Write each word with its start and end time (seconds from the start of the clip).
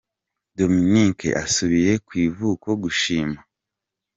Dominice 0.57 1.29
asubiye 1.43 1.91
ku 2.05 2.11
ivuko 2.25 2.67
gushima 2.83 3.39